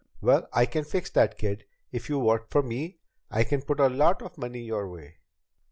Well, 0.19 0.49
I 0.51 0.65
can 0.65 0.83
fix 0.83 1.11
that, 1.11 1.37
kid. 1.37 1.63
If 1.91 2.09
you 2.09 2.17
work 2.17 2.49
for 2.49 2.63
me, 2.63 2.97
I 3.29 3.43
can 3.43 3.61
put 3.61 3.79
a 3.79 3.87
lot 3.87 4.23
of 4.23 4.35
money 4.35 4.61
your 4.63 4.89
way." 4.89 5.17